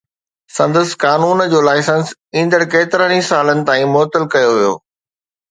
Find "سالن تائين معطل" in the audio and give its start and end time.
3.29-4.23